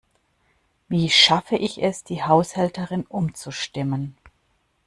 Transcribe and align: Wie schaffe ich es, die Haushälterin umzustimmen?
Wie 0.89 1.11
schaffe 1.11 1.55
ich 1.57 1.83
es, 1.83 2.03
die 2.03 2.23
Haushälterin 2.23 3.03
umzustimmen? 3.05 4.17